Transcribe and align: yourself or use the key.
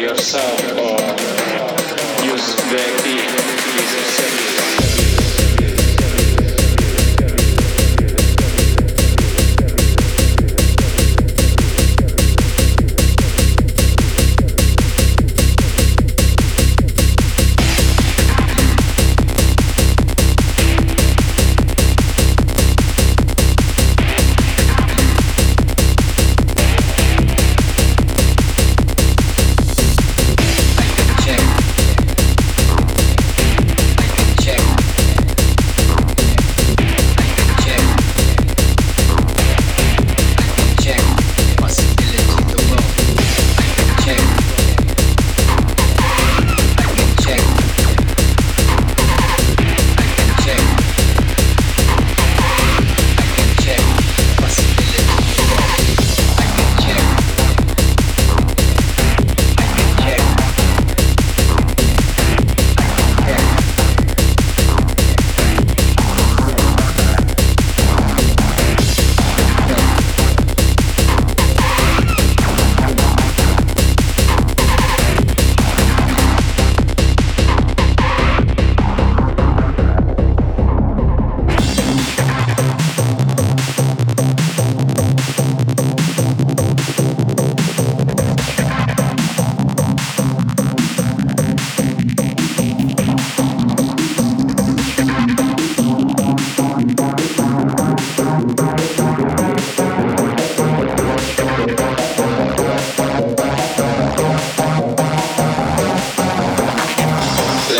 yourself 0.00 0.62
or 0.72 2.24
use 2.26 2.56
the 2.70 3.00
key. 3.04 3.53